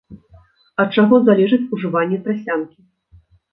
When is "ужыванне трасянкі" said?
1.79-2.79